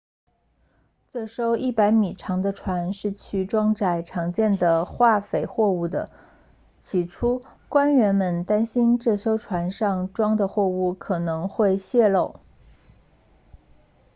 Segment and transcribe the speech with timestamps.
[1.07, 6.09] 这艘100米长的船是去装载常见的化肥货物的
[6.79, 12.39] 起初官员们担心这艘船上装的货物可能会泄漏